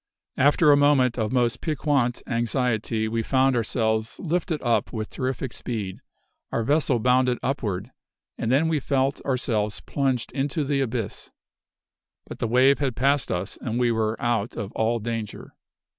[0.37, 5.99] After a moment of most piquant anxiety, we found ourselves lifted up with terrific speed;
[6.51, 7.91] our vessel bounded upward,
[8.35, 11.29] and then we felt ourselves plunged into the abyss.
[12.25, 15.53] But the wave had passed us and we were out of all danger.